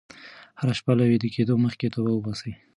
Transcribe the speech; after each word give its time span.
هره 0.59 0.73
شپه 0.79 0.93
له 0.99 1.03
ویده 1.09 1.29
کېدو 1.35 1.53
مخکې 1.65 1.87
توبه 1.93 2.11
وباسئ. 2.13 2.51